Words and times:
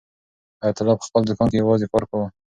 حیات 0.61 0.77
الله 0.79 0.95
په 0.99 1.05
خپل 1.09 1.21
دوکان 1.25 1.47
کې 1.51 1.57
یوازې 1.63 1.85
کار 1.91 2.03
کاوه. 2.09 2.27